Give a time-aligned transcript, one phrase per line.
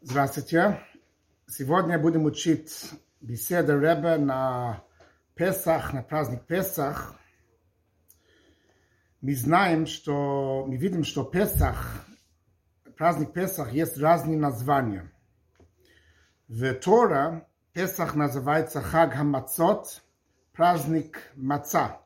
[0.00, 0.80] Здравствуйте.
[1.48, 2.88] Сегодня будем учить
[3.20, 4.84] беседы Ребе на
[5.34, 7.16] Песах, на праздник Песах.
[9.20, 12.06] Мы знаем, что мы видим, что Песах,
[12.96, 15.12] праздник Песах, есть разные названия.
[16.46, 20.04] В Тора Песах называется Хаг Хамацот,
[20.52, 22.00] праздник Маца.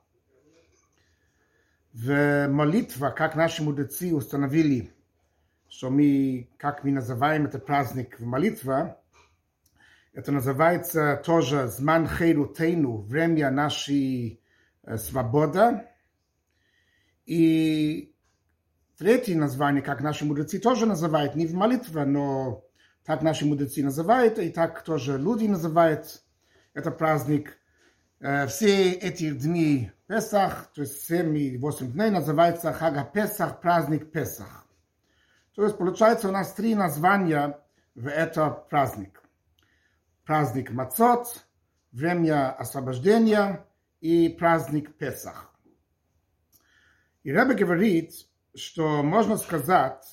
[1.92, 4.94] В молитва, как наши мудрецы установили,
[5.72, 8.94] что мы, как мы называем этот праздник в молитве,
[10.12, 14.42] это называется тоже Зман Хейрутейну, время нашей
[14.82, 15.84] э, свободы.
[17.24, 18.14] И
[18.98, 22.66] третье название, как наши мудрецы тоже называют, не в молитве, но
[23.06, 26.22] так наши мудрецы называют, и так тоже люди называют
[26.74, 27.56] это праздник.
[28.20, 34.12] Э, все эти дни Песах, то есть 7 и 8 дней, называется Хага Песах, праздник
[34.12, 34.61] Песах.
[35.54, 37.58] То есть получается у нас три названия
[37.94, 39.22] в этот праздник.
[40.24, 41.44] Праздник Мацот,
[41.90, 43.66] время освобождения
[44.00, 45.52] и праздник Песах.
[47.22, 48.12] И Ребе говорит,
[48.54, 50.04] что можно сказать,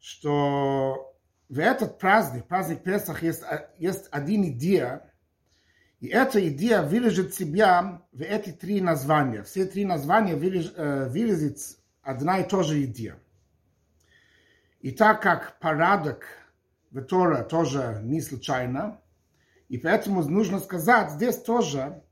[0.00, 1.16] что
[1.48, 3.42] в этот праздник, праздник Песах, есть,
[3.78, 5.10] есть один идея,
[6.00, 9.42] и эта идея выражит себя в эти три названия.
[9.44, 11.58] Все три названия выразит
[12.02, 13.18] одна и та же идея.
[14.84, 16.26] И так как порядок
[16.90, 19.00] в Тора тоже не случайно,
[19.70, 22.02] и поэтому нужно сказать здесь тоже,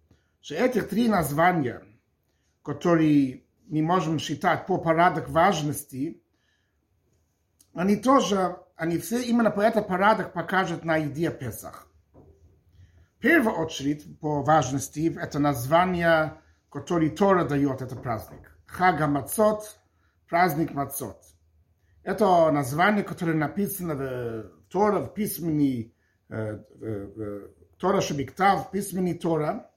[0.41, 1.83] что этих три названия,
[2.63, 6.23] которые мы можем считать по порядок важности,
[7.75, 11.87] они тоже, они все именно по этот порядок покажут на идее Песах.
[13.19, 18.57] В первую очередь по важности это название, которое Тора дает этот праздник.
[18.65, 19.79] Хага Мацот,
[20.27, 21.32] праздник Мацот.
[22.03, 25.95] Это название, которое написано в Тора, в письменной
[26.29, 29.71] Тора Шебиктав, письменный Тора.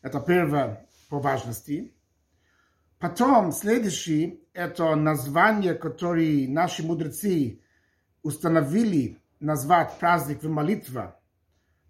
[0.00, 1.94] Это первое по важности.
[2.98, 7.60] Потом, следующий, это название, которое наши мудрецы
[8.22, 11.14] установили назвать праздник в молитве.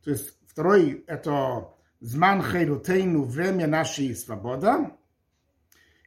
[0.02, 1.68] То есть второй, это
[2.00, 4.90] Зман Хейрутейну, время нашей свободы.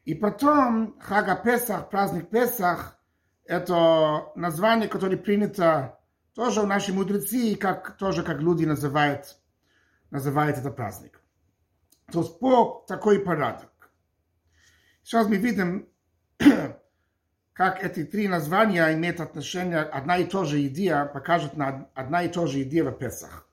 [0.04, 3.00] И потом Хага Песах, праздник Песах–
[3.46, 6.00] это название, которое принято
[6.34, 9.38] тоже у наших мудрецы, как, тоже как люди называют,
[10.12, 11.22] называют это праздник.
[12.12, 13.70] То есть по такой порядок.
[15.04, 15.88] Сейчас мы видим,
[17.54, 22.30] как эти три названия имеют отношение, одна и та же идея, покажет на одна и
[22.30, 23.48] та же идея в Песах.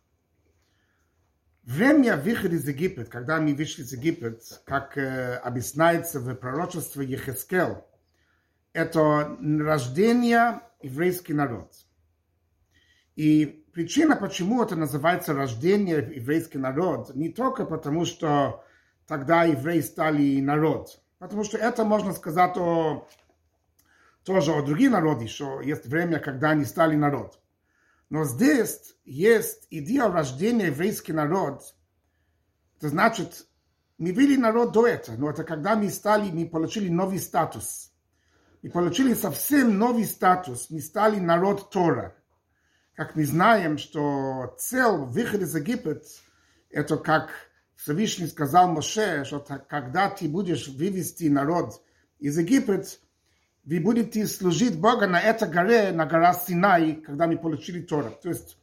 [1.63, 7.87] Время выхода из Египет, когда мы вышли из Египет, как э, объясняется в пророчестве Ехескел,
[8.73, 11.73] это рождение еврейский народ.
[13.17, 18.65] И причина, почему это называется рождение еврейский народ, не только потому, что
[19.07, 23.09] тогда евреи стали народ, потому что это можно сказать о,
[24.25, 27.41] тоже о других народах, что есть время, когда они стали народ.
[28.09, 31.75] Но здесь есть идея рождения еврейский народ.
[32.79, 33.47] Это значит,
[33.99, 37.89] мы были народ до этого, но это когда мы стали, мы получили новый статус–
[38.63, 42.15] и получили совсем новый статус, мы стали народ Тора.
[42.95, 46.05] Как мы знаем, что цель выхода из Египет,
[46.71, 47.31] это как
[47.77, 51.83] Всевышний сказал Моше, что когда ты будешь вывести народ
[52.19, 53.01] из Египет,
[53.65, 58.11] вы будете служить Бога на этой горе, на гора Синай, когда мы получили Тора.
[58.11, 58.59] То есть,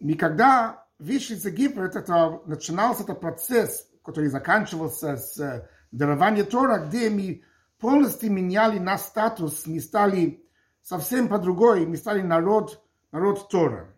[0.00, 7.08] мы когда вышли из Египет, это начинался этот процесс, который заканчивался с дарованием Тора, где
[7.08, 7.42] мы
[7.78, 10.44] полностью меняли наш статус, мы стали
[10.82, 13.96] совсем по-другой, мы стали народ, народ Тора.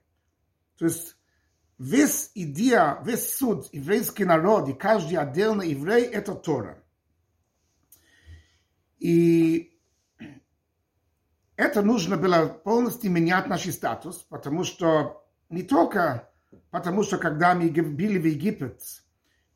[0.77, 1.17] То есть
[1.79, 6.83] весь идея, весь суд, еврейский народ и каждый отдельный еврей– это Тора.
[8.99, 9.79] И
[11.57, 16.31] это нужно было полностью менять наш статус, потому что не только
[16.71, 18.81] потому, что когда мы были в Египет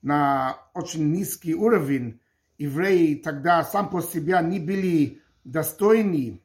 [0.02, 2.20] на очень низкий уровень,
[2.58, 6.40] евреи тогда сам по себе не были достойны,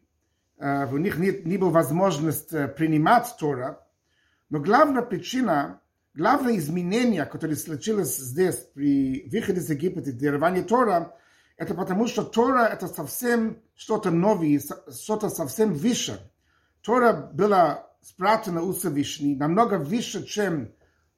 [0.58, 3.86] у них не, не была возможность принимать Тора,
[4.50, 5.82] но главная причина,
[6.14, 11.16] главное изменение, которое случилось здесь при выходе из Египта и даровании Тора,
[11.56, 14.60] это потому, что Тора это совсем что-то новое,
[14.92, 16.20] что-то совсем выше.
[16.82, 20.74] Тора была спрятана у Всевышней, намного выше, чем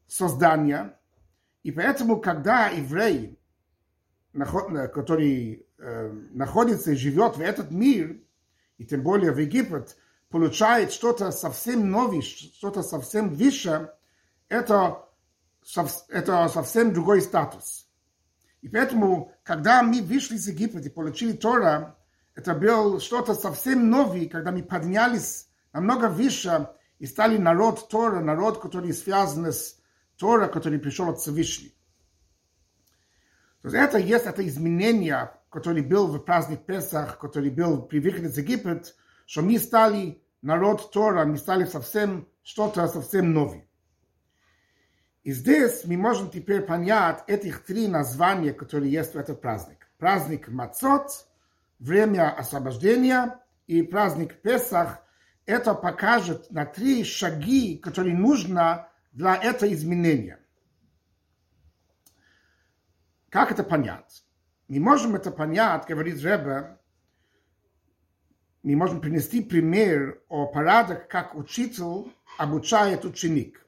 [0.07, 0.97] создание.
[1.63, 3.37] И поэтому, когда евреи
[4.33, 8.21] который э, находится и живет в этот мир,
[8.77, 9.97] и тем более в Египет,
[10.29, 13.91] получает что-то совсем новое, что-то совсем выше,
[14.47, 15.09] это,
[16.09, 17.87] это совсем другой статус.
[18.61, 21.97] И поэтому, когда мы вышли из Египта и получили Тора,
[22.35, 26.69] это было что-то совсем новое, когда мы поднялись намного выше
[26.99, 29.77] и стали народ Тора, народ, который связан с
[30.17, 31.73] Тора, который пришел от Всевышнего.
[33.61, 38.27] То есть это есть это изменение, которое было в праздник Песах, который был при выходе
[38.27, 38.83] из Египта,
[39.25, 43.67] что мы стали народ Тора, мы стали совсем что-то совсем новое.
[45.23, 49.87] И здесь мы можем теперь понять этих три названия, которые есть в этот праздник.
[49.99, 51.27] Праздник Мацот,
[51.77, 55.03] время освобождения и праздник Песах.
[55.45, 60.40] Это покажет на три шаги, которые нужно для этого изменения.
[63.31, 64.25] Как это понять?
[64.67, 66.77] Мы можем это понять, говорит Ребе,
[68.61, 73.65] мы можем принести пример о порядок, как учитель обучает ученик.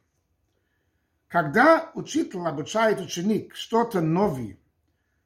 [1.29, 4.57] Когда учитель обучает ученик что-то новое,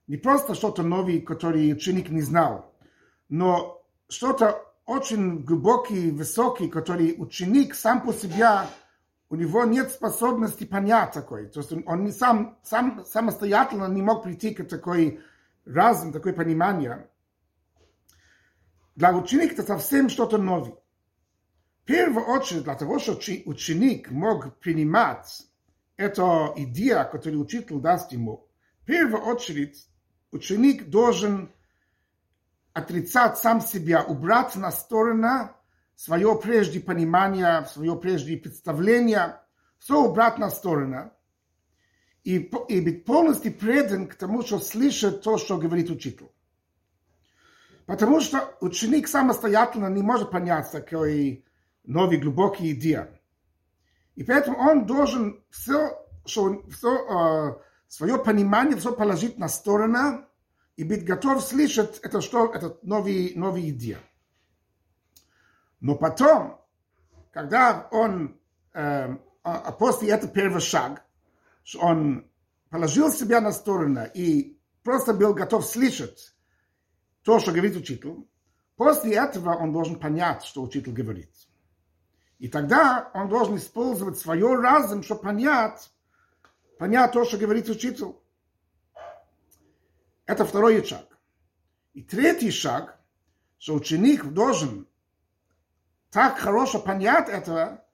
[0.06, 2.76] не просто что-то новое, которое ученик не знал,
[3.30, 8.68] но что-то очень глубокий, высокий, который ученик сам по себе
[9.30, 11.48] у него нет способности понять такой.
[11.48, 15.22] То есть он не сам, сам самостоятельно не мог прийти к такой
[15.66, 17.10] разум, такое понимание.
[18.96, 20.78] Для ученика это совсем что-то новое.
[21.84, 25.48] В первую очередь, для того, чтобы ученик мог принимать
[25.98, 28.50] эту идею, которую учитель даст ему,
[28.82, 29.88] в первую очередь
[30.32, 31.52] ученик должен
[32.74, 35.52] отрицать сам себя, убрать на сторону
[35.98, 39.42] свое прежде понимание, свое прежде представление,
[39.80, 41.12] все убрать на сторону
[42.24, 46.30] и, и быть полностью предан к тому, что слышит то, что говорит учитель.
[47.88, 51.46] Потому что ученик самостоятельно не может понять такой
[51.84, 53.20] новый глубокий идея.
[54.16, 57.56] И поэтому он должен все, что, все э,
[57.88, 60.26] свое понимание, все положить на сторону
[60.76, 64.00] и быть готов слышать это, что это новый, новый идея.
[65.80, 66.62] Но потом,
[67.32, 68.40] когда он,
[68.74, 69.16] э,
[69.80, 71.04] после этого первого шаг,
[71.80, 72.30] он
[72.70, 76.34] положил себя на сторону и просто был готов слышать
[77.24, 78.28] то, что говорит учитель,
[78.76, 81.32] после этого он должен понять, что учитель говорит.
[82.40, 85.92] И тогда он должен использовать свое разум, чтобы понять,
[86.78, 88.16] понять то, что говорит учитель.
[90.26, 91.18] Это второй шаг.
[91.94, 93.00] И третий шаг,
[93.58, 94.88] что ученик должен
[96.18, 97.86] так хорошо понять это,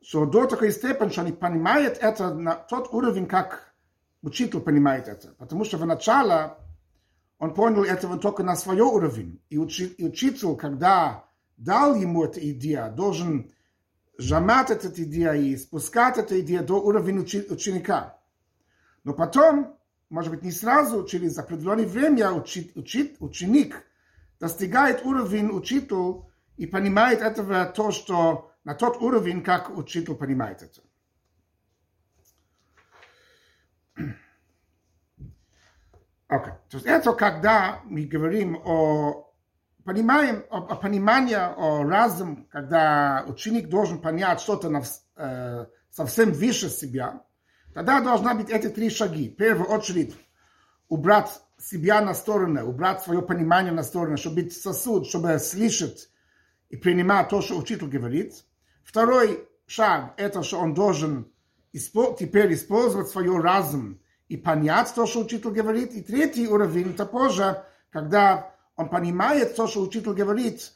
[0.00, 3.72] что до такой степени, что они понимают это на тот уровень, как
[4.20, 5.28] учитель понимает это.
[5.38, 6.56] Потому что в начале
[7.38, 9.40] он понял этого только на свой уровень.
[9.48, 11.26] И, учи, и учитель, когда
[11.56, 13.52] дал ему эту идею, должен
[14.18, 18.18] сжимать эту идею и спускать эту идею до уровня учи, ученика.
[19.04, 19.78] Но потом,
[20.10, 23.84] может быть, не сразу, через определенное время учи, учи, ученик
[24.40, 26.24] достигает уровень учителя,
[26.56, 30.80] и понимает этого то, что на тот уровень, как учитель понимает это.
[36.32, 36.54] Okay.
[36.70, 39.30] То есть это когда мы говорим о
[39.84, 44.82] понимаем, о, о понимании, о разум, когда ученик должен понять что-то
[45.16, 47.22] э, совсем выше себя,
[47.74, 49.28] тогда должна быть эти три шаги.
[49.28, 50.16] В первую очередь
[50.88, 51.28] убрать
[51.58, 56.08] себя на сторону, убрать свое понимание на сторону, чтобы быть сосуд, чтобы слышать
[56.72, 58.44] и принимать то, что учитель говорит.
[58.82, 61.30] Второй шаг– это что он должен
[61.72, 65.92] теперь использовать свой разум и понять то, что учитель говорит.
[65.92, 70.72] И третий уровень– это позже, когда он понимает то, что учитель говорит,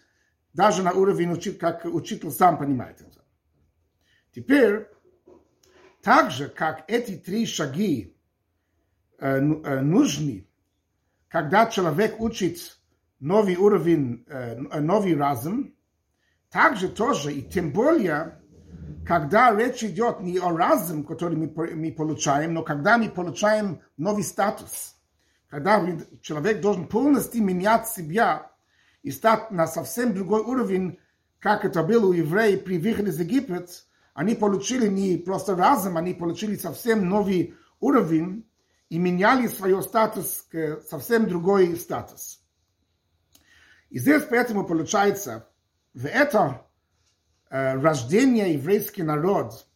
[0.52, 3.24] даже на уровень, как учитель сам понимает это.
[4.34, 4.88] Теперь,
[6.02, 8.14] так же, как эти три шаги
[9.18, 10.46] э, э, нужны,
[11.28, 12.78] когда человек учит
[13.18, 15.72] новый уровень, э, новый разум,
[16.50, 18.40] также тоже, и тем более,
[19.06, 24.24] когда речь идет не о разум, который мы, мы получаем, но когда мы получаем новый
[24.24, 24.96] статус,
[25.48, 25.84] когда
[26.22, 28.50] человек должен полностью менять себя
[29.02, 30.98] и стать на совсем другой уровень,
[31.38, 33.66] как это было у евреев при выходе из Египта,
[34.14, 38.48] они получили не просто разум, они получили совсем новый уровень
[38.88, 42.40] и меняли свой статус к совсем другой статус.
[43.90, 45.48] И здесь поэтому получается,
[46.04, 46.66] это
[47.48, 49.66] э, рождение еврейский народ,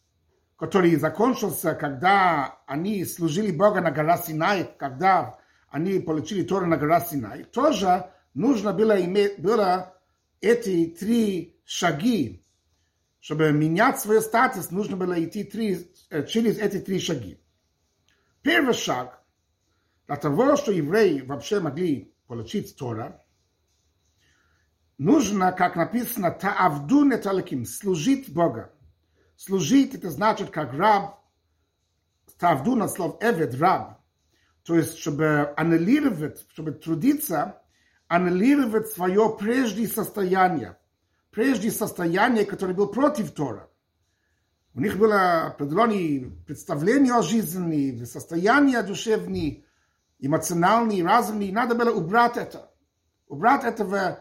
[0.57, 7.01] который закончился, когда они служили Бога на гора Синай, когда они получили Тору на гора
[7.01, 9.95] Синай, тоже нужно было иметь было
[10.41, 12.45] эти три шаги.
[13.19, 15.91] Чтобы менять свой статус, нужно было идти три,
[16.27, 17.39] через эти три шаги.
[18.41, 19.23] Первый шаг
[20.07, 23.23] для того, что евреи вообще могли получить Тора,
[25.01, 28.71] нужно, как написано, таавду неталаким, служить Бога.
[29.35, 31.19] Служить, это значит, как раб,
[32.37, 33.99] таавду на слово эвед, раб.
[34.63, 37.59] То есть, чтобы аннулировать, чтобы трудиться,
[38.07, 40.77] аннулировать свое прежнее состояние.
[41.31, 43.69] Прежнее состояние, которое было против Тора.
[44.75, 49.63] У них было определенное представление о жизни, состояние душевное,
[50.19, 51.51] эмоциональное, разумное.
[51.51, 52.71] Надо было убрать это.
[53.27, 54.19] Убрать это в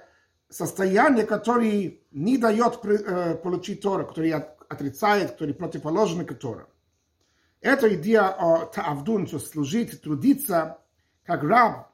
[0.50, 6.68] состояние, которое не дает э, получить Тора, которое отрицает, которое противоположно Тора.
[7.60, 10.78] Это идея о таавдун, что служить, трудиться,
[11.24, 11.92] как раб,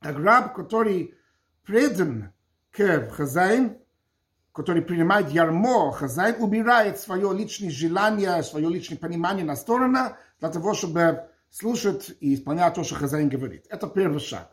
[0.00, 1.14] как раб, который
[1.64, 2.32] предан
[2.70, 3.78] к хозяин,
[4.52, 10.74] который принимает ярмо, хозяин убирает свое личное желание, свое личное понимание на сторону для того,
[10.74, 13.66] чтобы слушать и исполнять то, что хозяин говорит.
[13.70, 14.50] Это первый шаг.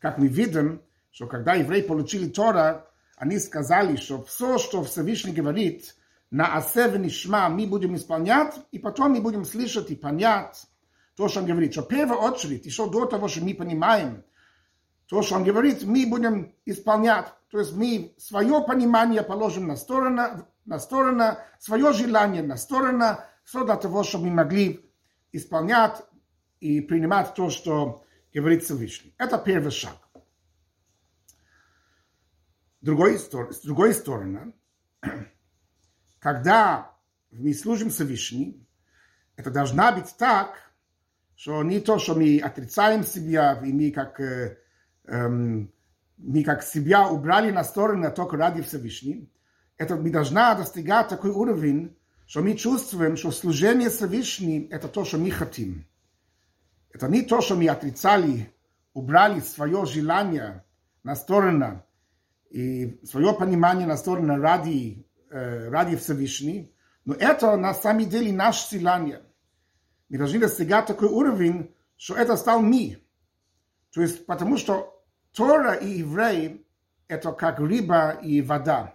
[0.00, 0.82] Как мы видим,
[1.14, 5.94] что когда евреи получили Тора, они сказали, что все, что Всевышний говорит,
[6.32, 10.66] на асев нишма мы будем исполнять, и потом мы будем слышать и понять
[11.14, 11.70] то, что он говорит.
[11.70, 14.24] Что в первую очередь, еще до того, что мы понимаем,
[15.06, 17.26] то, что он говорит, мы будем исполнять.
[17.48, 23.64] То есть мы свое понимание положим на сторону, на сторону, свое желание на сторону, все
[23.64, 24.90] для того, чтобы мы могли
[25.30, 26.02] исполнять
[26.58, 28.02] и принимать то, что
[28.32, 29.14] говорит Всевышний.
[29.16, 30.03] Это первый шаг.
[32.84, 34.52] Другой, с другой стороны,
[36.18, 36.94] когда
[37.30, 38.68] мы служим Всевышний,
[39.36, 40.58] это должна быть так,
[41.34, 44.58] что не то, что мы отрицаем себя, и мы как э,
[45.06, 45.72] эм,
[46.18, 49.28] мы как себя убрали на сторону только ради Всевышнего,
[49.78, 55.16] это мы должна достигать такой уровень, что мы чувствуем, что служение Всевышнему– это то, что
[55.16, 55.86] мы хотим.
[56.90, 58.52] Это не то, что мы отрицали,
[58.92, 60.62] убрали свое желание
[61.02, 61.82] на сторону
[62.54, 66.68] и свое понимание на сторону ради, э, ради Всевышнего,
[67.04, 69.22] но это на самом деле наше желание.
[70.08, 73.02] Мы должны достигать такой уровень, что это стал мы.
[73.92, 76.64] То есть, потому что Тора и еврей–
[77.08, 78.94] это как рыба и вода.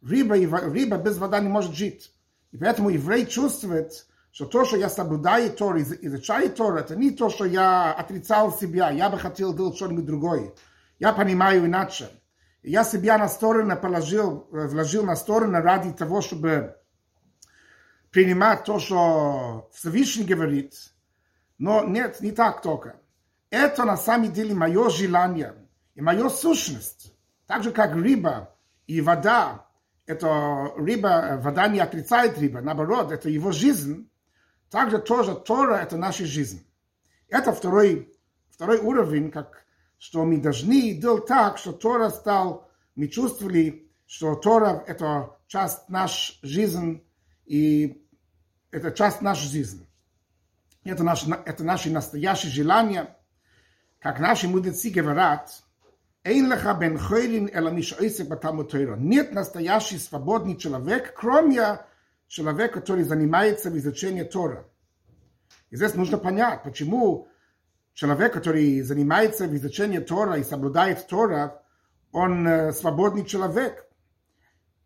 [0.00, 2.14] Рыба, и, рыба без воды не может жить.
[2.52, 7.28] И поэтому еврей чувствует, что то, что я соблюдаю Тору, изучаю Тору, это не то,
[7.28, 10.54] что я отрицал себя, я бы хотел делать что-нибудь другое.
[10.98, 12.08] Я понимаю иначе.
[12.68, 16.76] Я себя на сторону положил, вложил на сторону ради того, чтобы
[18.10, 20.74] принимать то, что Всевышний говорит.
[21.56, 23.00] Но нет, не так только.
[23.48, 25.54] Это на самом деле мое желание
[25.94, 27.14] и моя сущность.
[27.46, 28.54] Так же, как рыба
[28.86, 29.66] и вода.
[30.04, 34.10] Это рыба, вода не отрицает рыба, наоборот, это его жизнь.
[34.68, 36.66] Также тоже Тора– это наша жизнь.
[37.28, 38.14] Это второй,
[38.50, 39.64] второй уровень, как,
[39.98, 46.38] что мы должны делать так, что Тора стал, мы чувствовали, что Тора– это часть нашей
[46.42, 47.04] жизни,
[47.44, 48.04] и
[48.70, 49.86] это часть нашей жизни.
[50.84, 53.14] Это, наш, это наши настоящие желания–
[54.00, 55.62] как наши мудрецы говорят,
[56.22, 58.96] Эйн леха бен хойлин эла миш ойсек баталмуд Тойра.
[58.96, 61.80] Нет настоящий свободный человек, кроме
[62.28, 64.68] человека, который занимается изучением Тора.
[65.70, 67.28] И здесь нужно понять, почему
[67.98, 71.60] человек, который занимается изучением Тора и соблюдает Тора,
[72.12, 73.88] он э, свободный человек.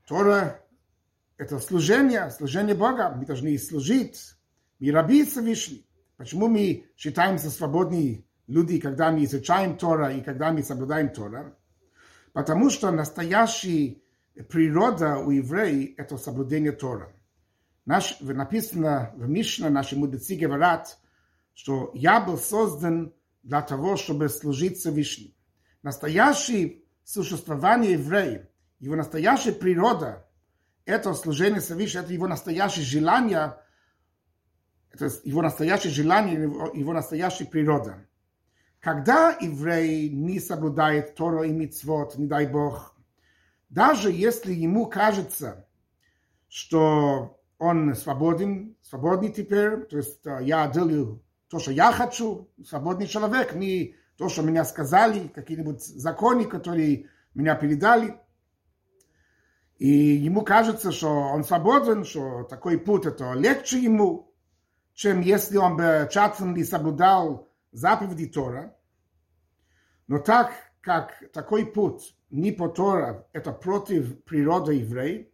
[0.08, 0.62] Тора–
[1.36, 3.10] это служение, служение Бога.
[3.14, 4.32] Мы должны служить,
[4.80, 5.86] мы раби Всевышний.
[6.16, 11.54] Почему мы считаемся свободными люди, когда мы изучаем Тора и когда мы соблюдаем Тора,
[12.32, 13.98] потому что настоящая
[14.48, 17.12] природа у евреев– это соблюдение Тора.
[17.84, 20.98] Наш, написано в Мишне, наши мудрецы говорят,
[21.54, 25.34] что я был создан для того, чтобы служить Всевышнему.
[25.82, 30.28] Настоящее существование еврея, его настоящая природа–
[30.84, 33.56] это служение Всевышнему, это его настоящее желание,
[34.90, 38.06] это его настоящее желание, его настоящая природа.
[38.80, 42.96] Когда еврей не соблюдает Тору и Мицвод, не дай Бог,
[43.68, 45.68] даже если ему кажется,
[46.48, 53.06] что он свободен, свободный теперь, то есть э, я делаю то, что я хочу, свободный
[53.06, 58.18] человек, не то, что меня сказали, какие-нибудь законы, которые меня передали.
[59.76, 64.34] И ему кажется, что он свободен, что такой путь это легче ему,
[64.94, 68.74] чем если он бы тщательно не соблюдал заповеди Тора.
[70.06, 75.28] Но так как такой путь не по Тора, это против природы еврея,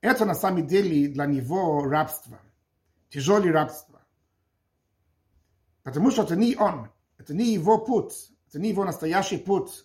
[0.00, 2.40] это на самом деле для него рабство,
[3.08, 3.93] тяжелое рабство.
[5.84, 6.88] Потому что это не он,
[7.18, 9.84] это не его путь, это не его настоящий путь,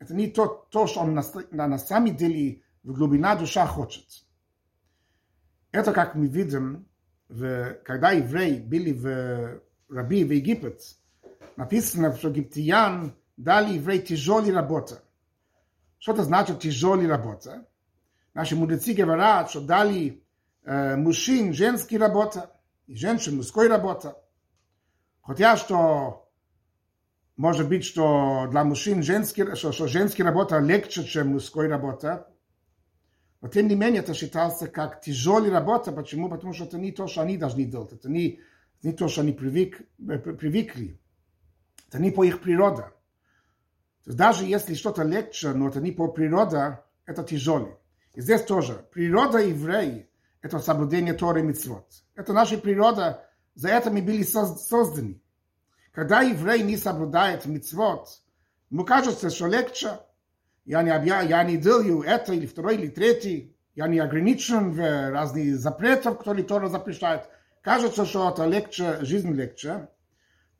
[0.00, 4.04] это не то, то что он на, на, самом деле в глубина душа хочет.
[5.70, 6.88] Это, как мы видим,
[7.28, 10.82] в, когда евреи были в Раби в Египет,
[11.56, 14.96] написано, что египтян дали евреи тяжелые работы.
[15.98, 17.64] Что это значит тяжелые работы?
[18.34, 20.24] Наши мудрецы говорят, что дали
[20.64, 22.42] э, мужчин женские работы,
[22.86, 24.14] и женщин мужской работы.
[25.22, 26.30] Хотя что
[27.40, 32.30] может быть, что для мужчин женские, что, что женские работа легче, чем мужской работа,
[33.40, 35.92] но тем не менее это считался как тяжелая работа.
[35.92, 36.28] Почему?
[36.28, 37.94] Потому что это не то, что они должны делать.
[37.94, 38.40] Это не,
[38.82, 41.00] не то, что они привык, привыкли.
[41.88, 42.82] Это не по их природе.
[44.04, 47.78] То есть даже если что-то легче, но это не по природе, это тяжелее.
[48.14, 48.84] И здесь тоже.
[48.92, 50.06] Природа евреев–
[50.42, 51.86] это соблюдение Торы и Митцвот.
[52.14, 53.29] Это наша природа,
[53.60, 55.20] за это мы были созданы.
[55.92, 58.08] Когда еврей не соблюдает Митцвот,
[58.70, 59.98] ему кажется, что легче–
[60.70, 65.10] я не, объя, я не делаю это или второй или третий, я не ограничен в
[65.10, 67.22] разных запретах, которые Тора запрещает.
[67.60, 69.88] Кажется, что это легче, жизнь легче,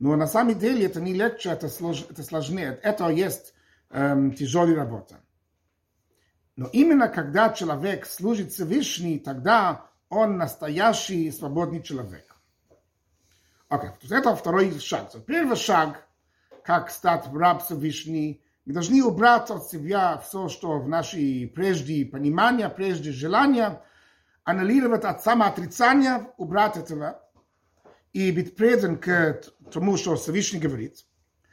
[0.00, 2.80] но на самом деле это не легче, это, слож, это сложнее.
[2.82, 3.54] Это есть
[3.90, 5.20] эм, тяжелая работа.
[6.56, 12.29] Но именно когда человек служит Всевышний, тогда он настоящий свободный человек.
[13.70, 14.18] Окей, okay.
[14.18, 15.12] это второй шаг.
[15.26, 16.04] Первый шаг,
[16.64, 22.68] как стать раб Всевышний, мы должны убрать от себя все, что в нашей прежде понимания,
[22.68, 23.80] прежде желания,
[24.42, 27.22] анализировать от самоотрицания, убрать этого
[28.12, 29.40] и быть предан к
[29.72, 31.06] тому, что Всевышний говорит.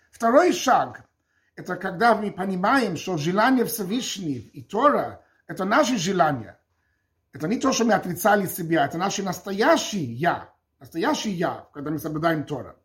[0.10, 1.08] Второй шаг–
[1.56, 6.60] это когда мы понимаем, что желание Всевышнего и Тора– это наши желания.
[7.32, 12.00] Это не то, что мы отрицали себя, это наше настоящее «я», настоящее «я», когда мы
[12.00, 12.78] соблюдаем Тора.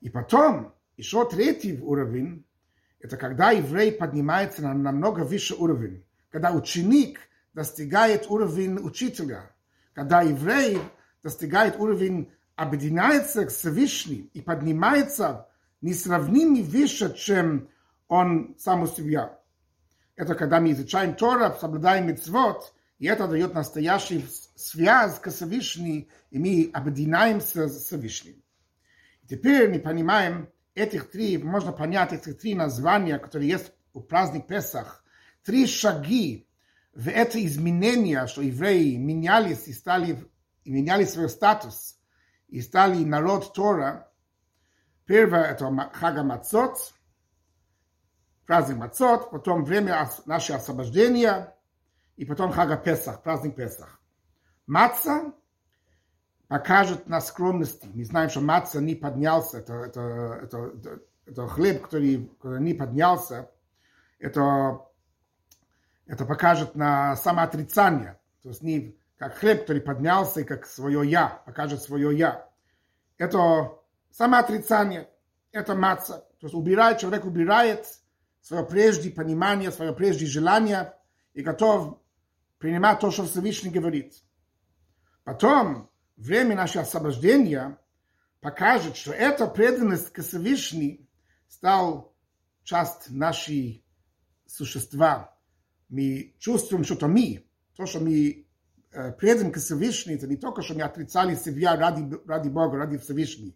[0.00, 2.44] И потом еще третий уровень–
[3.00, 7.20] это когда еврей поднимается на намного выше уровень, когда ученик
[7.54, 9.50] достигает уровень учителя,
[9.92, 10.80] когда еврей
[11.22, 15.48] достигает уровень, объединяется к Всевышним и поднимается
[15.80, 17.68] несравнимо выше, чем
[18.08, 19.38] он сам у себя.
[20.16, 24.22] Это когда мы изучаем Тора, соблюдаем митцвот, и это дает настоящую
[24.58, 28.42] связь к Всевышнему, и мы объединяемся с Всевышним.
[29.28, 35.04] Теперь мы понимаем, этих три, можно понять этих три названия, которые есть у праздник Песах,
[35.44, 36.48] три шаги
[36.92, 40.18] в это изменение, что евреи менялись и стали,
[40.64, 41.98] и меняли свой статус,
[42.48, 44.10] и стали народ Тора.
[45.04, 46.94] Первое– это Хага Мацот,
[48.46, 51.54] праздник Мацот, потом время нашего освобождения,
[52.16, 53.97] и потом Хага Песах, праздник Песах.
[54.68, 55.32] Маца
[56.46, 57.88] покажет на скромности.
[57.94, 60.00] Мы знаем, что маца не поднялся, это, это,
[60.42, 63.50] это, это, хлеб, который, который не поднялся,
[64.18, 64.86] это,
[66.06, 68.20] это покажет на самоотрицание.
[68.42, 72.46] То есть не как хлеб, который поднялся, и как свое «я», покажет свое «я».
[73.16, 73.72] Это
[74.10, 75.08] самоотрицание,
[75.50, 76.26] это маца.
[76.40, 77.86] То есть убирает, человек убирает
[78.42, 80.94] свое прежде понимание, свое прежде желание
[81.32, 82.00] и готов
[82.58, 84.14] принимать то, что Всевышний говорит.
[85.28, 87.78] Потом время нашего освобождения
[88.40, 91.06] покажет, что эта преданность к Всевышней
[91.48, 92.14] стал
[92.62, 93.84] часть нашей
[94.46, 95.36] существа.
[95.90, 97.44] Мы чувствуем, что это мы,
[97.76, 98.46] то, что мы
[98.90, 102.96] э, преданы к Всевышней, это не только, что мы отрицали себя ради, ради Бога, ради
[102.96, 103.54] Всевышней,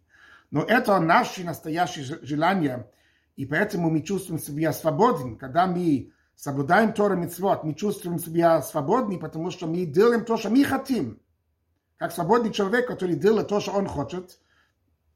[0.50, 2.86] но это наши настоящие желания,
[3.34, 9.18] и поэтому мы чувствуем себя свободны, когда мы соблюдаем Тора Митцвот, мы чувствуем себя свободны,
[9.18, 11.22] потому что мы делаем то, что мы хотим
[12.02, 14.40] как свободный человек, который делает то, что он хочет,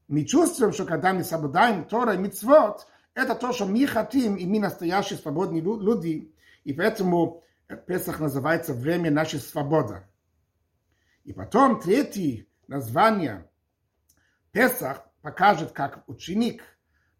[0.07, 4.45] мы чувствуем, что когда мы соблюдаем Тора и Мицвод, это то, что мы хотим, и
[4.45, 7.43] мы настоящие свободные люди, и поэтому
[7.87, 10.07] Песах называется время нашей свободы.
[11.25, 13.49] И потом третье название.
[14.53, 16.63] Песах покажет, как ученик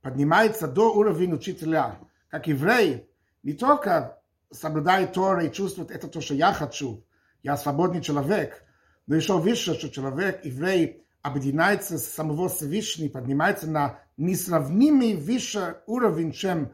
[0.02, 2.00] поднимается до уровня учителя,
[2.30, 3.12] как еврей
[3.44, 4.18] не только
[4.50, 7.04] соблюдает Тора и чувствует это то, что я хочу,
[7.44, 8.64] я свободный человек,
[9.08, 16.32] но еще выше, что человек, еврей, объединяется с самого Всевышнего, поднимается на несравнимый выше уровень,
[16.32, 16.72] чем,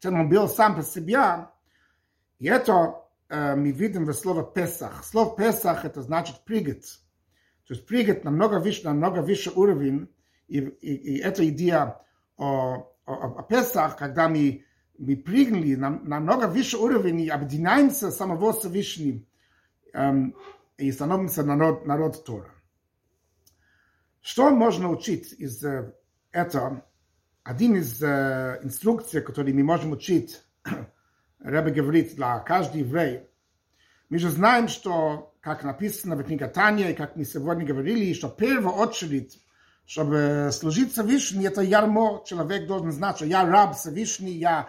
[0.00, 1.46] чем он был сам по себе.
[2.38, 5.04] И это мы видим в слове Песах.
[5.04, 7.00] Слово Песах это значит прыгать.
[7.66, 10.08] То есть прыгать намного выше, намного выше уровень.
[10.48, 12.02] И, и, и эта идея
[12.36, 14.64] о, о, о Песах, когда мы
[15.00, 19.22] мы прыгнули на, на много выше уровень и объединяемся самого Всевышнего
[19.94, 20.36] эм,
[20.80, 22.50] и становимся народ, народ Тора.
[24.20, 25.92] Что можно учить из э,
[26.32, 26.84] этого?
[27.42, 30.42] Один из э, инструкций, которые мы можем учить,
[31.40, 33.28] Ребе говорит для каждого еврея,
[34.08, 38.28] мы же знаем, что, как написано в книге Таня, и как мы сегодня говорили, что
[38.28, 39.40] в первую очередь,
[39.86, 42.22] чтобы служить Всевышний, это ярмо.
[42.26, 44.68] Человек должен знать, что я раб Всевышний, я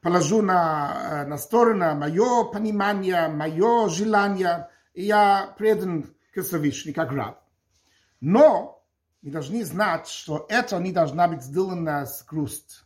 [0.00, 7.42] положу на, на сторону мое понимание, мое желание, и я предан к Всевышнему, как раб.
[8.20, 8.84] Но
[9.22, 12.84] мы должны знать, что это не должна быть сделано с грусть.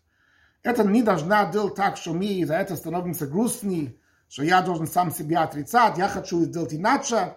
[0.63, 5.11] Это не должна делать так, что мы за это становимся грустны, что я должен сам
[5.11, 7.37] себя отрицать, я хочу сделать иначе,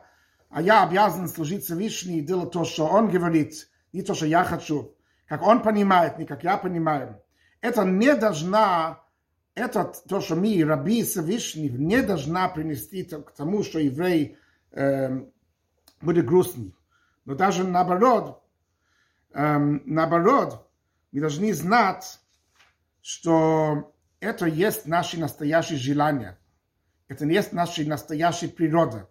[0.49, 4.43] а я обязан служить Всевышний и делать то, что он говорит, не то, что я
[4.43, 4.95] хочу,
[5.27, 7.21] как он понимает, не как я понимаю.
[7.60, 9.01] Это не должна,
[9.56, 14.38] это то, что мы, раби Всевышний, не должна принести к тому, что еврей
[14.71, 15.25] э,
[16.01, 16.75] будет грустный.
[17.25, 18.43] Но даже наоборот,
[19.34, 20.67] э, наоборот,
[21.12, 22.19] мы должны знать,
[23.01, 26.38] что это есть наши настоящие желания.
[27.08, 29.10] Это есть наша настоящая природа.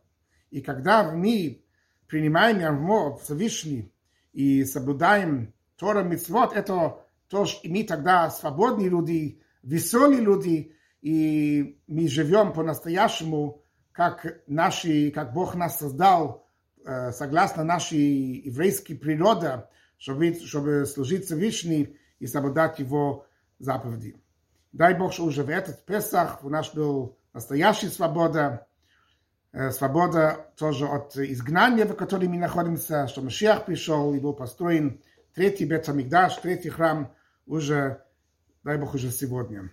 [0.51, 1.65] И когда мы
[2.07, 3.93] принимаем Ярмо Всевышний
[4.33, 12.09] и соблюдаем Тора Митцвот, это то, что мы тогда свободные люди, веселые люди, и мы
[12.09, 13.63] живем по-настоящему,
[13.97, 16.47] как, наши, как Бог нас создал,
[16.85, 19.65] э, согласно нашей еврейской природе,
[19.97, 23.27] чтобы, чтобы служить Всевышний и соблюдать Его
[23.59, 24.15] заповеди.
[24.73, 28.67] Дай Бог, что уже в этот Песах у нас был настоящая свобода,
[29.53, 35.01] э, свобода тоже от изгнания, в котором мы находимся, что Машиах пришел и был построен
[35.35, 35.87] третий Бет
[36.43, 37.15] третий храм
[37.47, 38.05] уже,
[38.63, 39.71] дай Бог, уже сегодня.